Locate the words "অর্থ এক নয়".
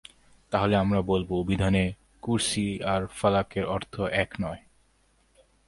3.65-4.61